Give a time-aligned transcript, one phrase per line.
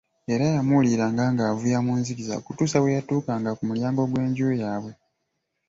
[0.33, 4.91] Era yamuwuliranga ng'avuya mu nzikiza, okutuusa bwe yatuukanga ku mulyango gw'enju yaabwe.